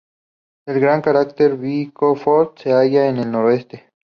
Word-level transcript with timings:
El 0.65 0.79
gran 0.79 1.03
cráter 1.03 1.57
Birkhoff 1.57 2.23
se 2.55 2.73
halla 2.73 3.07
al 3.07 3.31
noroeste. 3.31 3.87